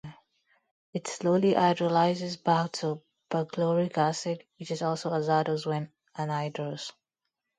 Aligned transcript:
It 0.95 1.05
slowly 1.05 1.53
hydrolyzes 1.53 2.43
back 2.43 2.71
to 2.71 3.03
perchloric 3.29 3.99
acid, 3.99 4.43
which 4.57 4.71
is 4.71 4.81
also 4.81 5.11
hazardous 5.11 5.67
when 5.67 5.91
anhydrous. 6.17 6.91